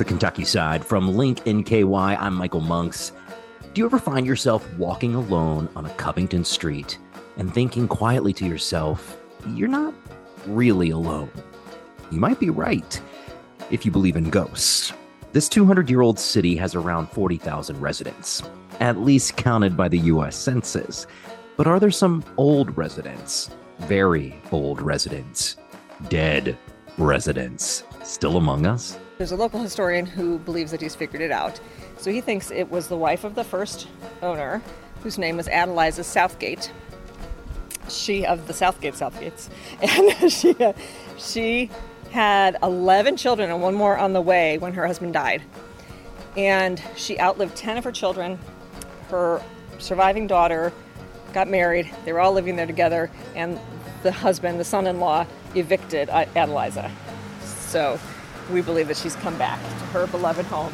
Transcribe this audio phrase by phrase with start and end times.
[0.00, 2.16] The Kentucky side from Link NKY.
[2.18, 3.12] I'm Michael Monks.
[3.74, 6.96] Do you ever find yourself walking alone on a Covington street
[7.36, 9.92] and thinking quietly to yourself, you're not
[10.46, 11.30] really alone?
[12.10, 12.98] You might be right
[13.70, 14.94] if you believe in ghosts.
[15.32, 18.42] This 200 year old city has around 40,000 residents,
[18.80, 21.06] at least counted by the US Census.
[21.58, 25.58] But are there some old residents, very old residents,
[26.08, 26.56] dead
[26.96, 28.98] residents, still among us?
[29.20, 31.60] There's a local historian who believes that he's figured it out.
[31.98, 33.86] So he thinks it was the wife of the first
[34.22, 34.62] owner,
[35.02, 36.72] whose name was Adeliza Southgate.
[37.90, 39.50] She of the Southgate Southgates,
[39.82, 40.72] and she uh,
[41.18, 41.68] she
[42.12, 45.42] had 11 children and one more on the way when her husband died.
[46.34, 48.38] And she outlived 10 of her children.
[49.10, 49.42] Her
[49.78, 50.72] surviving daughter
[51.34, 51.90] got married.
[52.06, 53.60] They were all living there together, and
[54.02, 56.90] the husband, the son-in-law, evicted Adeliza.
[57.42, 58.00] So
[58.52, 60.72] we believe that she's come back to her beloved home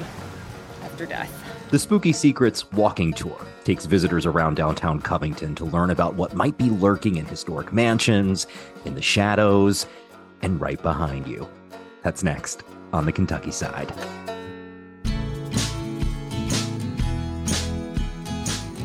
[0.82, 1.42] after death.
[1.70, 6.56] The Spooky Secrets walking tour takes visitors around downtown Covington to learn about what might
[6.56, 8.46] be lurking in historic mansions,
[8.84, 9.86] in the shadows,
[10.42, 11.48] and right behind you.
[12.02, 13.92] That's next on the Kentucky side.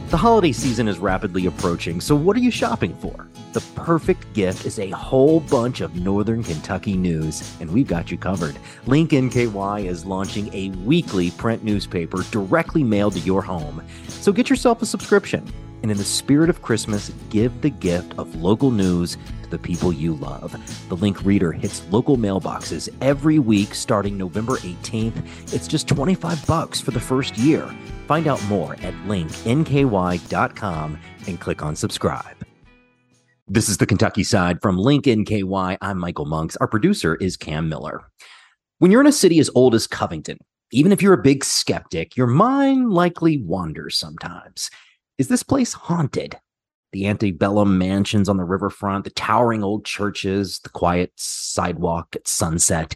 [0.09, 3.29] The holiday season is rapidly approaching, so what are you shopping for?
[3.53, 8.17] The perfect gift is a whole bunch of Northern Kentucky news, and we've got you
[8.17, 8.57] covered.
[8.85, 13.83] Link NKY is launching a weekly print newspaper directly mailed to your home.
[14.07, 15.45] So get yourself a subscription,
[15.81, 19.91] and in the spirit of Christmas, give the gift of local news to the people
[19.91, 20.55] you love.
[20.87, 25.53] The Link Reader hits local mailboxes every week starting November 18th.
[25.53, 27.69] It's just 25 bucks for the first year.
[28.07, 29.39] Find out more at linknky.com
[31.27, 32.50] and click on subscribe.
[33.53, 35.77] This is the Kentucky side from Link NKY.
[35.81, 36.55] I'm Michael Monks.
[36.55, 38.01] Our producer is Cam Miller.
[38.79, 40.37] When you're in a city as old as Covington,
[40.71, 44.71] even if you're a big skeptic, your mind likely wanders sometimes.
[45.17, 46.39] Is this place haunted?
[46.93, 52.95] The antebellum mansions on the riverfront, the towering old churches, the quiet sidewalk at sunset.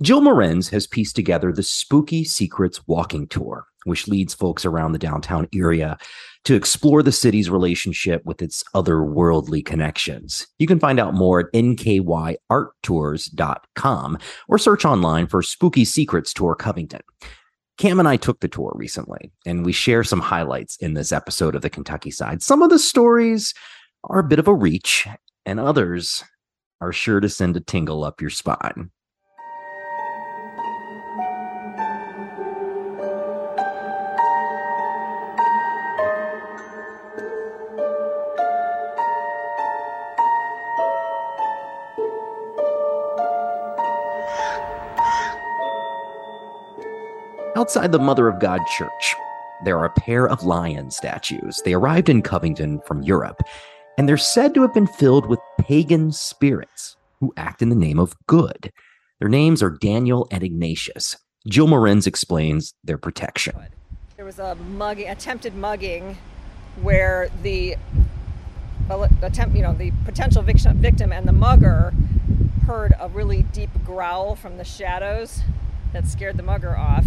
[0.00, 4.98] Jill Morenz has pieced together the Spooky Secrets walking tour which leads folks around the
[4.98, 5.96] downtown area
[6.44, 10.46] to explore the city's relationship with its otherworldly connections.
[10.58, 14.18] You can find out more at nkyarttours.com
[14.48, 17.00] or search online for Spooky Secrets Tour Covington.
[17.76, 21.56] Cam and I took the tour recently, and we share some highlights in this episode
[21.56, 22.40] of the Kentucky side.
[22.42, 23.52] Some of the stories
[24.04, 25.08] are a bit of a reach,
[25.44, 26.22] and others
[26.80, 28.92] are sure to send a tingle up your spine.
[47.64, 49.14] Outside the Mother of God Church,
[49.64, 51.62] there are a pair of lion statues.
[51.64, 53.40] They arrived in Covington from Europe,
[53.96, 57.98] and they're said to have been filled with pagan spirits who act in the name
[57.98, 58.70] of good.
[59.18, 61.16] Their names are Daniel and Ignatius.
[61.48, 63.56] Jill Morenz explains their protection.
[64.16, 66.18] There was a mugging, attempted mugging,
[66.82, 67.76] where the
[69.22, 71.94] attempt, you know, the potential victim and the mugger
[72.66, 75.40] heard a really deep growl from the shadows
[75.94, 77.06] that scared the mugger off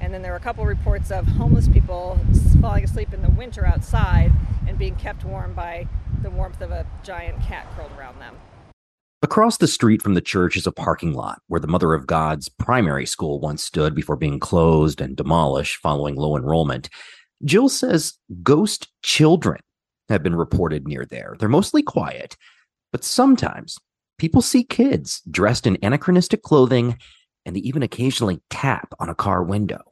[0.00, 2.18] and then there were a couple reports of homeless people
[2.60, 4.32] falling asleep in the winter outside
[4.66, 5.86] and being kept warm by
[6.22, 8.36] the warmth of a giant cat curled around them.
[9.22, 12.48] Across the street from the church is a parking lot where the Mother of God's
[12.48, 16.90] primary school once stood before being closed and demolished following low enrollment.
[17.42, 19.60] Jill says ghost children
[20.10, 21.36] have been reported near there.
[21.38, 22.36] They're mostly quiet,
[22.92, 23.78] but sometimes
[24.18, 26.98] people see kids dressed in anachronistic clothing
[27.44, 29.82] and they even occasionally tap on a car window.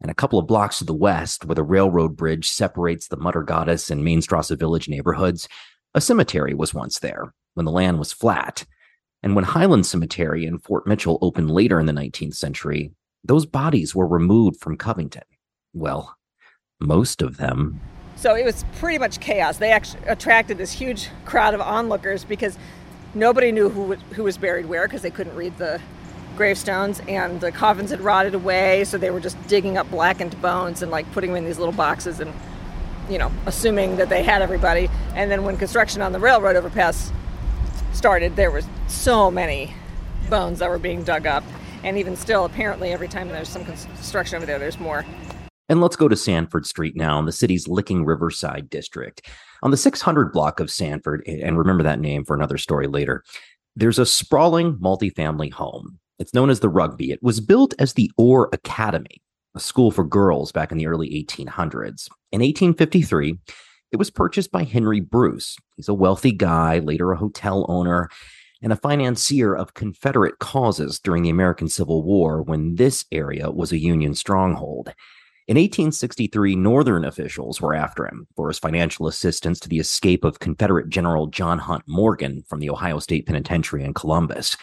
[0.00, 3.40] And a couple of blocks to the west, where the railroad bridge separates the Mother
[3.40, 5.48] of God's and Mainstrasse Village neighborhoods,
[5.94, 8.66] a cemetery was once there when the land was flat.
[9.22, 12.92] And when Highland Cemetery in Fort Mitchell opened later in the 19th century,
[13.22, 15.22] those bodies were removed from Covington.
[15.72, 16.14] Well,
[16.80, 17.80] most of them.
[18.16, 19.56] So it was pretty much chaos.
[19.56, 22.58] They actually attracted this huge crowd of onlookers because
[23.14, 25.80] nobody knew who, who was buried where because they couldn't read the
[26.36, 30.82] gravestones and the coffins had rotted away so they were just digging up blackened bones
[30.82, 32.32] and like putting them in these little boxes and
[33.08, 34.88] you know assuming that they had everybody.
[35.14, 37.12] And then when construction on the railroad overpass
[37.92, 39.74] started there was so many
[40.28, 41.44] bones that were being dug up.
[41.82, 45.04] And even still apparently every time there's some construction over there there's more.
[45.68, 49.28] And let's go to Sanford Street now in the city's Licking Riverside district.
[49.62, 53.24] On the 600 block of Sanford, and remember that name for another story later,
[53.74, 57.10] there's a sprawling multifamily home It's known as the Rugby.
[57.10, 59.20] It was built as the Orr Academy,
[59.54, 62.08] a school for girls back in the early 1800s.
[62.30, 63.38] In 1853,
[63.90, 65.56] it was purchased by Henry Bruce.
[65.76, 68.08] He's a wealthy guy, later a hotel owner,
[68.62, 73.72] and a financier of Confederate causes during the American Civil War when this area was
[73.72, 74.94] a Union stronghold.
[75.46, 80.38] In 1863, Northern officials were after him for his financial assistance to the escape of
[80.38, 84.56] Confederate General John Hunt Morgan from the Ohio State Penitentiary in Columbus.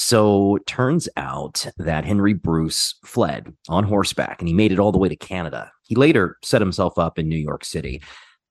[0.00, 4.98] So turns out that Henry Bruce fled on horseback and he made it all the
[4.98, 5.72] way to Canada.
[5.82, 8.00] He later set himself up in New York City.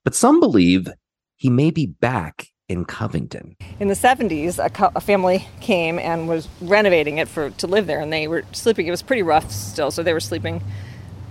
[0.03, 0.89] But some believe
[1.38, 3.55] he may be back in Covington.
[3.79, 7.88] In the 70s, a, co- a, family came and was renovating it for to live
[7.88, 8.85] there, and they were sleeping.
[8.85, 10.61] It was pretty rough still, so they were sleeping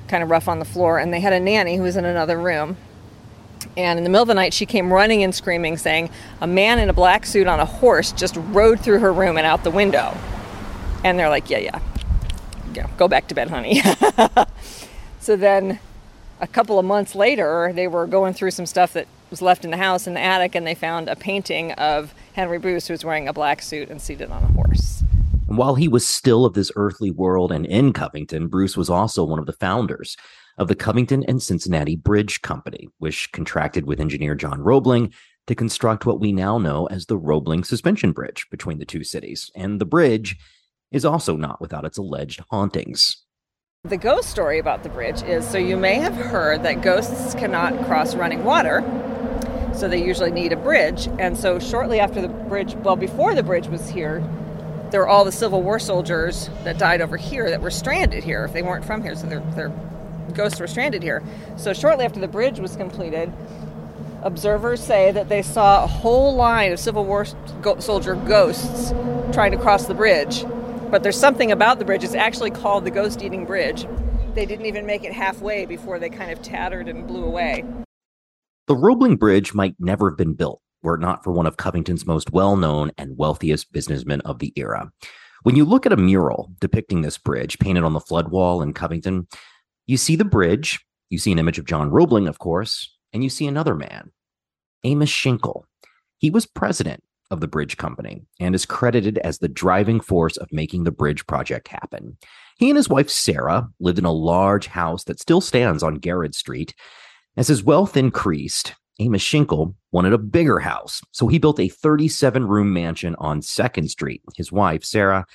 [0.08, 0.98] kind of rough on the floor.
[0.98, 2.78] And they had a nanny who was in another room.
[3.76, 6.10] And in the middle of the night, she came running and screaming, saying,
[6.40, 9.46] A man in a black suit on a horse just rode through her room and
[9.46, 10.16] out the window.
[11.04, 11.80] And they're like, Yeah, yeah.
[12.74, 13.80] Yeah, go back to bed, honey.
[15.20, 15.78] so then
[16.40, 19.70] a couple of months later, they were going through some stuff that was left in
[19.70, 23.04] the house in the attic, and they found a painting of Henry Bruce, who was
[23.04, 25.02] wearing a black suit and seated on a horse.
[25.46, 29.38] While he was still of this earthly world and in Covington, Bruce was also one
[29.38, 30.16] of the founders
[30.58, 35.12] of the Covington and Cincinnati Bridge Company, which contracted with engineer John Roebling
[35.46, 39.50] to construct what we now know as the Roebling Suspension Bridge between the two cities.
[39.54, 40.36] And the bridge
[40.90, 43.24] is also not without its alleged hauntings.
[43.84, 47.86] The ghost story about the bridge is so you may have heard that ghosts cannot
[47.86, 48.82] cross running water,
[49.72, 51.06] so they usually need a bridge.
[51.18, 54.28] And so, shortly after the bridge, well, before the bridge was here,
[54.90, 58.44] there were all the Civil War soldiers that died over here that were stranded here
[58.44, 59.68] if they weren't from here, so their, their
[60.34, 61.22] ghosts were stranded here.
[61.56, 63.32] So, shortly after the bridge was completed,
[64.22, 67.26] observers say that they saw a whole line of Civil War
[67.78, 68.92] soldier ghosts
[69.32, 70.44] trying to cross the bridge
[70.90, 72.04] but there's something about the bridge.
[72.04, 73.86] It's actually called the Ghost Eating Bridge.
[74.34, 77.64] They didn't even make it halfway before they kind of tattered and blew away.
[78.68, 82.06] The Roebling Bridge might never have been built were it not for one of Covington's
[82.06, 84.92] most well known and wealthiest businessmen of the era.
[85.42, 88.72] When you look at a mural depicting this bridge painted on the flood wall in
[88.72, 89.26] Covington,
[89.86, 93.30] you see the bridge, you see an image of John Roebling, of course, and you
[93.30, 94.10] see another man,
[94.84, 95.62] Amos Shinkle.
[96.18, 100.52] He was president of the bridge company and is credited as the driving force of
[100.52, 102.16] making the bridge project happen.
[102.58, 106.34] He and his wife Sarah lived in a large house that still stands on Garrard
[106.34, 106.74] Street.
[107.36, 112.46] As his wealth increased, Amos Shinkle wanted a bigger house, so he built a 37
[112.46, 114.22] room mansion on 2nd Street.
[114.36, 115.26] His wife, Sarah,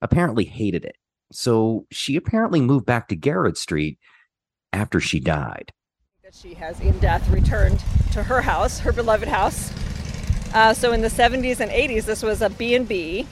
[0.00, 0.96] apparently hated it,
[1.32, 3.98] so she apparently moved back to Garrard Street
[4.72, 5.72] after she died.
[6.22, 7.82] That She has in death returned
[8.12, 9.72] to her house, her beloved house,
[10.52, 13.26] uh, so in the 70s and 80s, this was a B&B,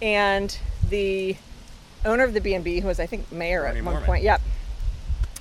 [0.00, 0.56] and
[0.88, 1.36] the
[2.04, 4.04] owner of the B&B, who was I think mayor at one Mormon.
[4.04, 4.40] point, yep,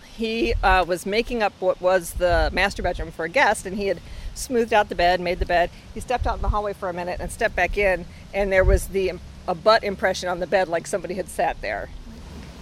[0.04, 3.88] he uh, was making up what was the master bedroom for a guest, and he
[3.88, 4.02] had
[4.36, 5.70] smoothed out the bed, made the bed.
[5.94, 8.66] He stepped out in the hallway for a minute and stepped back in, and there
[8.66, 9.14] was the
[9.50, 11.90] a butt impression on the bed, like somebody had sat there.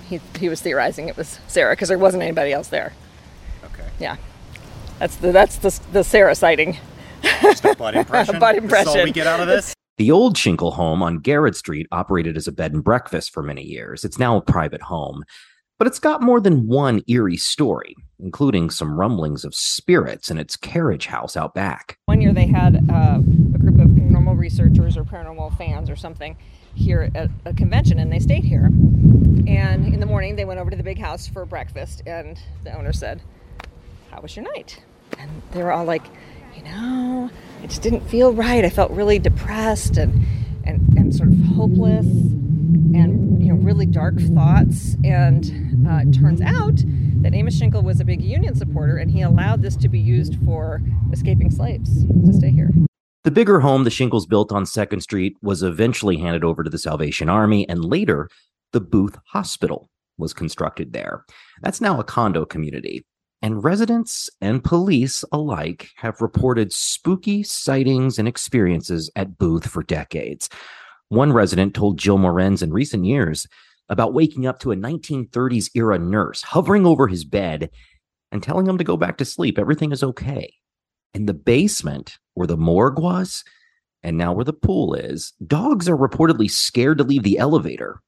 [0.09, 2.93] He he was theorizing it was Sarah because there wasn't anybody else there.
[3.65, 3.87] Okay.
[3.99, 4.15] Yeah,
[4.97, 6.77] that's the that's the the Sarah sighting.
[7.41, 8.39] Just a butt impression.
[8.39, 8.85] butt impression.
[8.85, 9.73] That's all we get out of this.
[9.97, 13.63] The old Shinkle home on Garrard Street operated as a bed and breakfast for many
[13.63, 14.05] years.
[14.05, 15.23] It's now a private home,
[15.79, 20.55] but it's got more than one eerie story, including some rumblings of spirits in its
[20.55, 21.97] carriage house out back.
[22.05, 23.17] One year they had uh,
[23.55, 26.37] a group of paranormal researchers or paranormal fans or something
[26.77, 28.65] here at a convention, and they stayed here.
[28.65, 32.77] And in the morning, they went over to the big house for breakfast, and the
[32.77, 33.21] owner said,
[34.11, 34.83] How was your night?
[35.17, 36.03] And they were all like,
[36.55, 37.29] you know,
[37.63, 38.65] it just didn't feel right.
[38.65, 40.25] I felt really depressed and,
[40.65, 44.95] and, and sort of hopeless and, you know, really dark thoughts.
[45.03, 46.83] And uh, it turns out
[47.21, 50.43] that Amos Shinkle was a big Union supporter and he allowed this to be used
[50.43, 50.81] for
[51.11, 52.71] escaping slaves to stay here.
[53.27, 56.77] The bigger home the Shinkles built on 2nd Street was eventually handed over to the
[56.77, 58.29] Salvation Army, and later,
[58.71, 61.25] the Booth Hospital was constructed there.
[61.61, 63.05] That's now a condo community.
[63.41, 70.47] And residents and police alike have reported spooky sightings and experiences at Booth for decades.
[71.09, 73.45] One resident told Jill Morenz in recent years
[73.89, 77.71] about waking up to a 1930s era nurse hovering over his bed
[78.31, 79.59] and telling him to go back to sleep.
[79.59, 80.53] Everything is okay.
[81.17, 83.43] In the basement, where the morgue was,
[84.03, 88.03] and now where the pool is, dogs are reportedly scared to leave the elevator.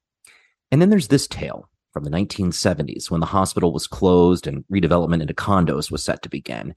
[0.70, 5.22] And then there's this tale from the 1970s when the hospital was closed and redevelopment
[5.22, 6.72] into condos was set to begin.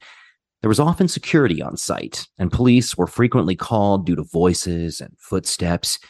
[0.60, 5.14] There was often security on site, and police were frequently called due to voices and
[5.16, 6.00] footsteps.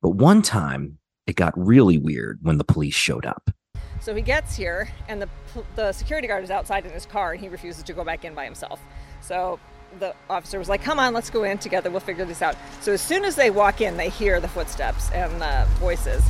[0.00, 3.50] But one time, it got really weird when the police showed up.
[3.98, 5.28] So he gets here, and the,
[5.74, 8.32] the security guard is outside in his car, and he refuses to go back in
[8.32, 8.80] by himself.
[9.20, 9.58] So
[9.98, 12.56] the officer was like, Come on, let's go in together, we'll figure this out.
[12.80, 16.22] So as soon as they walk in, they hear the footsteps and the voices.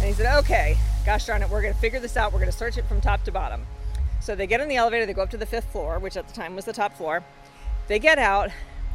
[0.00, 2.32] And he said, Okay, gosh darn it, we're going to figure this out.
[2.32, 3.66] We're going to search it from top to bottom.
[4.20, 6.28] So they get in the elevator, they go up to the fifth floor, which at
[6.28, 7.24] the time was the top floor.
[7.88, 8.50] They get out,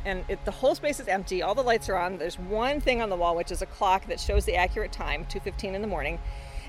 [0.06, 1.42] and it, the whole space is empty.
[1.42, 2.18] All the lights are on.
[2.18, 5.26] There's one thing on the wall, which is a clock that shows the accurate time,
[5.26, 6.20] 2:15 in the morning.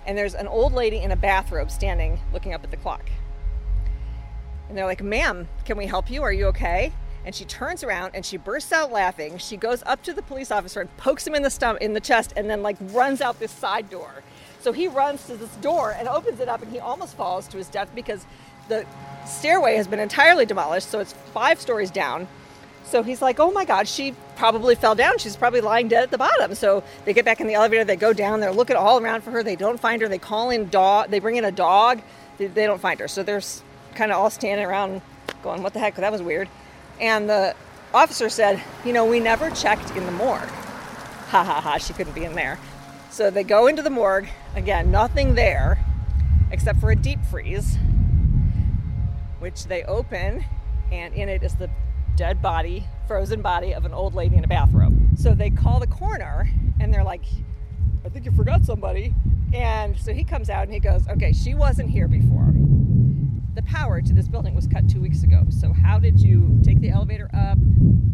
[0.07, 3.11] And there's an old lady in a bathrobe standing, looking up at the clock.
[4.69, 6.23] And they're like, "Ma'am, can we help you?
[6.23, 6.93] Are you okay?"
[7.27, 9.37] And she turns around and she bursts out laughing.
[9.37, 12.01] She goes up to the police officer and pokes him in the stomach, in the
[12.01, 14.23] chest, and then like runs out this side door.
[14.61, 17.59] So he runs to this door and opens it up, and he almost falls to
[17.59, 18.25] his death because
[18.69, 18.87] the
[19.27, 20.89] stairway has been entirely demolished.
[20.89, 22.27] So it's five stories down
[22.87, 25.19] so he's like, oh my God, she probably fell down.
[25.19, 26.55] She's probably lying dead at the bottom.
[26.55, 29.33] So they get back in the elevator, they go down, they're looking all around for
[29.33, 29.43] her.
[29.43, 30.09] They don't find her.
[30.09, 32.01] They call in dog, they bring in a dog.
[32.39, 33.09] They, they don't find her.
[33.09, 33.43] So they're
[33.95, 35.03] kind of all standing around
[35.43, 35.97] going, what the heck?
[35.97, 36.49] That was weird.
[37.01, 37.55] And the
[37.93, 40.49] officer said, you know, we never checked in the morgue.
[41.31, 42.57] Ha ha ha, she couldn't be in there.
[43.11, 44.29] So they go into the morgue.
[44.55, 45.85] Again, nothing there
[46.53, 47.77] except for a deep freeze,
[49.41, 50.45] which they open,
[50.93, 51.69] and in it is the
[52.15, 55.19] dead body, frozen body of an old lady in a bathrobe.
[55.19, 56.49] So they call the coroner
[56.81, 57.25] and they're like,
[58.05, 59.15] I think you forgot somebody.
[59.53, 62.53] And so he comes out and he goes, Okay, she wasn't here before.
[63.57, 65.47] The power to this building was cut two weeks ago.
[65.49, 67.57] So how did you take the elevator up?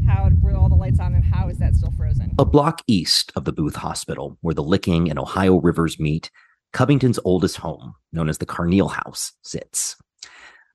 [0.06, 2.32] How were all the lights on and how is that still frozen?
[2.38, 6.30] A block east of the Booth Hospital, where the Licking and Ohio rivers meet,
[6.72, 9.96] Covington's oldest home, known as the Carneal House, sits.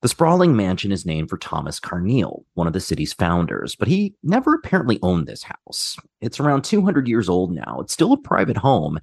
[0.01, 4.15] The sprawling mansion is named for Thomas Carneal, one of the city's founders, but he
[4.21, 5.95] never apparently owned this house.
[6.19, 7.77] It's around 200 years old now.
[7.79, 9.00] It's still a private home,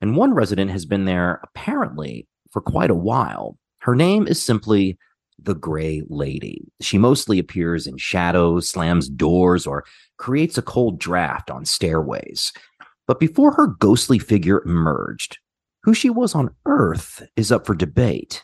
[0.00, 3.56] and one resident has been there apparently for quite a while.
[3.84, 4.96] Her name is simply
[5.38, 6.72] the Gray Lady.
[6.80, 9.84] She mostly appears in shadows, slams doors, or
[10.16, 12.54] creates a cold draft on stairways.
[13.06, 15.36] But before her ghostly figure emerged,
[15.82, 18.42] who she was on Earth is up for debate.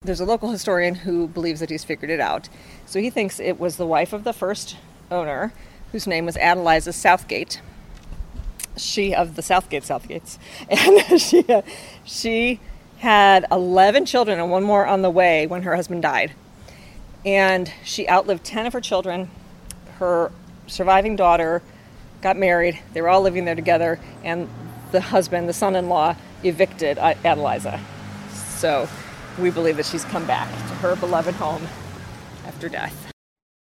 [0.00, 2.48] There's a local historian who believes that he's figured it out.
[2.84, 4.76] So he thinks it was the wife of the first
[5.12, 5.52] owner,
[5.92, 7.60] whose name was Adeliza Southgate.
[8.76, 11.44] She of the Southgate Southgates, and she
[12.04, 12.58] she
[13.02, 16.30] had 11 children and one more on the way when her husband died.
[17.26, 19.28] And she outlived 10 of her children.
[19.98, 20.30] Her
[20.68, 21.62] surviving daughter
[22.20, 22.78] got married.
[22.92, 24.48] They were all living there together, and
[24.92, 27.80] the husband, the son-in-law, evicted uh, Adeliza.
[28.30, 28.88] So
[29.36, 31.66] we believe that she's come back to her beloved home
[32.46, 33.01] after death.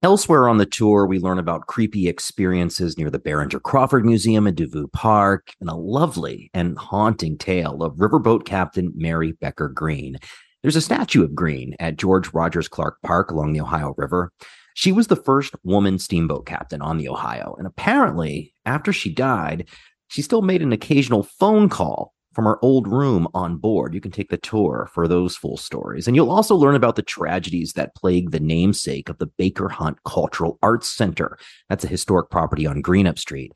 [0.04, 4.54] Elsewhere on the tour, we learn about creepy experiences near the Behringer Crawford Museum in
[4.54, 10.18] Devou Park and a lovely and haunting tale of riverboat captain Mary Becker Greene.
[10.62, 14.34] There's a statue of Greene at George Rogers Clark Park along the Ohio River.
[14.74, 19.70] She was the first woman steamboat captain on the Ohio, and apparently, after she died,
[20.10, 23.94] she still made an occasional phone call from our old room on board.
[23.94, 26.08] You can take the tour for those full stories.
[26.08, 29.98] And you'll also learn about the tragedies that plague the namesake of the Baker Hunt
[30.04, 31.38] Cultural Arts Center.
[31.70, 33.52] That's a historic property on Greenup Street.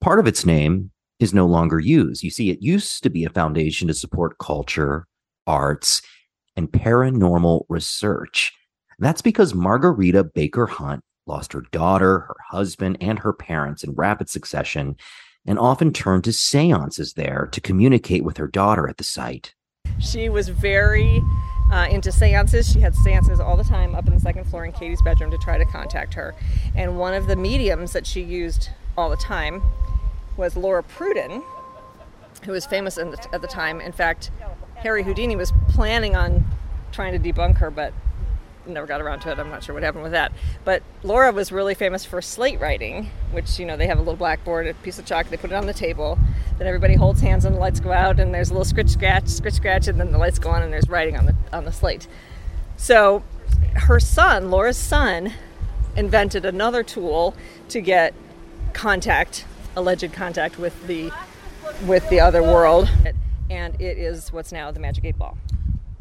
[0.00, 2.22] Part of its name is no longer used.
[2.22, 5.06] You see, it used to be a foundation to support culture,
[5.46, 6.00] arts,
[6.56, 8.52] and paranormal research.
[8.98, 14.28] That's because Margaretta Baker Hunt lost her daughter, her husband, and her parents in rapid
[14.28, 14.96] succession
[15.46, 19.54] and often turned to seances there to communicate with her daughter at the site.
[19.98, 21.22] She was very
[21.72, 22.70] uh, into seances.
[22.70, 25.38] She had seances all the time up in the second floor in Katie's bedroom to
[25.38, 26.34] try to contact her.
[26.74, 29.62] And one of the mediums that she used all the time
[30.36, 31.42] was Laura Pruden,
[32.44, 33.80] who was famous the, at the time.
[33.80, 34.30] In fact,
[34.76, 36.44] Harry Houdini was planning on
[36.92, 37.92] trying to debunk her, but
[38.72, 39.38] never got around to it.
[39.38, 40.32] I'm not sure what happened with that.
[40.64, 44.16] But Laura was really famous for slate writing, which, you know, they have a little
[44.16, 46.18] blackboard, a piece of chalk, they put it on the table.
[46.58, 49.28] Then everybody holds hands and the lights go out, and there's a little scratch, scratch,
[49.28, 51.72] scratch, scratch, and then the lights go on, and there's writing on the, on the
[51.72, 52.06] slate.
[52.76, 53.22] So
[53.74, 55.32] her son, Laura's son,
[55.96, 57.34] invented another tool
[57.68, 58.14] to get
[58.72, 59.44] contact,
[59.76, 61.10] alleged contact with the
[61.86, 62.90] with the other world,
[63.48, 65.36] and it is what's now the Magic Eight Ball.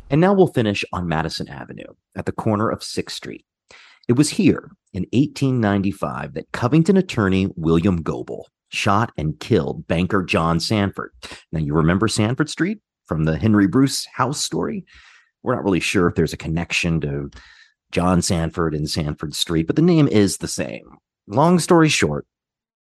[0.10, 3.46] And now we'll finish on Madison Avenue at the corner of 6th Street.
[4.08, 10.60] It was here in 1895 that Covington attorney William Goebel shot and killed banker John
[10.60, 11.12] Sanford.
[11.52, 14.86] Now, you remember Sanford Street from the Henry Bruce house story?
[15.44, 17.30] We're not really sure if there's a connection to
[17.92, 20.98] John Sanford and Sanford Street, but the name is the same.
[21.28, 22.26] Long story short,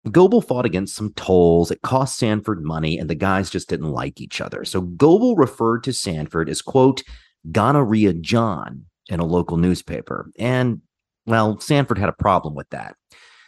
[0.10, 1.72] Goebel fought against some tolls.
[1.72, 4.64] It cost Sanford money, and the guys just didn't like each other.
[4.64, 7.04] So Goebel referred to Sanford as, quote,
[7.52, 10.32] gonorrhea John in a local newspaper.
[10.40, 10.82] And,
[11.26, 12.96] well, Sanford had a problem with that.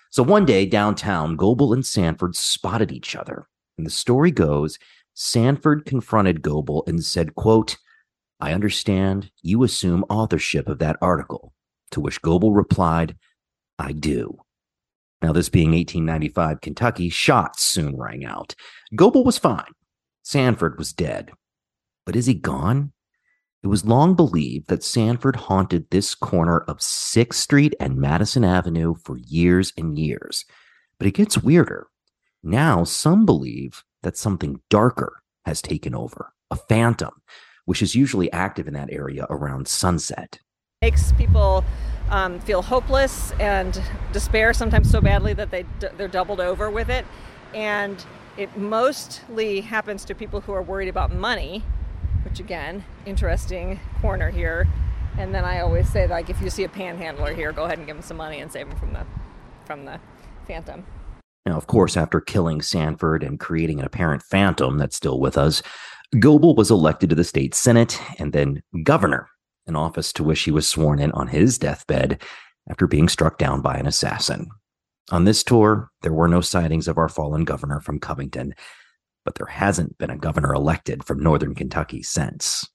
[0.10, 3.48] So one day downtown, Goebel and Sanford spotted each other.
[3.77, 4.77] And the story goes
[5.13, 7.77] Sanford confronted Goebel and said, quote,
[8.39, 11.53] I understand you assume authorship of that article.
[11.91, 13.15] To which Goebel replied,
[13.77, 14.39] I do.
[15.22, 18.56] Now, this being 1895 Kentucky, shots soon rang out.
[18.96, 19.72] Goebel was fine.
[20.24, 21.32] Sanford was dead.
[22.06, 22.92] But is he gone?
[23.63, 28.96] It was long believed that Sanford haunted this corner of 6th Street and Madison Avenue
[28.96, 30.46] for years and years.
[30.98, 31.88] But it gets weirder.
[32.42, 37.12] Now, some believe that something darker has taken over a phantom,
[37.66, 40.40] which is usually active in that area around sunset.
[40.82, 41.63] Makes people
[42.12, 43.82] um, feel hopeless and
[44.13, 45.65] despair sometimes so badly that they
[45.98, 47.06] they're doubled over with it,
[47.56, 48.06] and
[48.38, 51.63] it mostly happens to people who are worried about money
[52.24, 54.68] which again, interesting corner here.
[55.18, 57.86] And then I always say, like, if you see a panhandler here, go ahead and
[57.86, 59.06] give him some money and save him from the
[59.65, 60.00] from the
[60.48, 60.86] phantom.
[61.46, 65.62] Now, of course, after killing Sanford and creating an apparent phantom that's still with us,
[66.20, 69.27] Goebel was elected to the state senate and then governor,
[69.68, 72.22] an office to which he was sworn in on his deathbed
[72.70, 74.50] after being struck down by an assassin.
[75.12, 78.56] On this tour, there were no sightings of our fallen governor from Covington,
[79.25, 82.65] but there hasn't been a governor elected from Northern Kentucky since.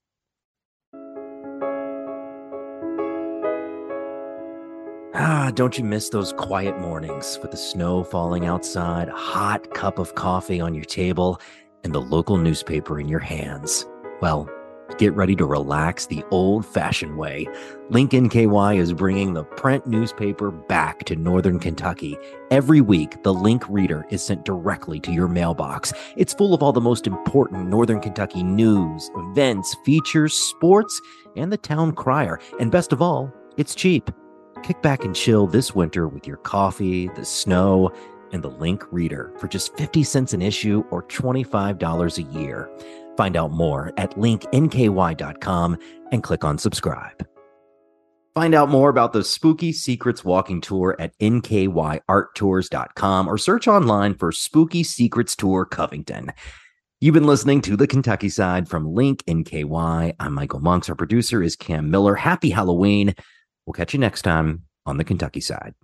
[5.19, 9.99] Ah, don't you miss those quiet mornings with the snow falling outside, a hot cup
[9.99, 11.40] of coffee on your table,
[11.85, 13.87] and the local newspaper in your hands?
[14.21, 14.47] Well,
[14.99, 17.47] Get ready to relax the old fashioned way.
[17.91, 22.17] Link NKY is bringing the print newspaper back to Northern Kentucky.
[22.50, 25.93] Every week, the Link Reader is sent directly to your mailbox.
[26.17, 30.99] It's full of all the most important Northern Kentucky news, events, features, sports,
[31.37, 32.41] and the town crier.
[32.58, 34.11] And best of all, it's cheap.
[34.63, 37.93] Kick back and chill this winter with your coffee, the snow,
[38.32, 42.71] and the Link Reader for just 50 cents an issue or $25 a year.
[43.17, 45.79] Find out more at linknky.com
[46.13, 47.26] and click on subscribe.
[48.35, 54.31] Find out more about the Spooky Secrets Walking Tour at nkyarttours.com or search online for
[54.31, 56.31] Spooky Secrets Tour Covington.
[57.00, 60.15] You've been listening to the Kentucky side from Link NKY.
[60.21, 60.91] I'm Michael Monks.
[60.91, 62.15] Our producer is Cam Miller.
[62.15, 63.15] Happy Halloween.
[63.65, 65.75] We'll catch you next time on the Kentucky side.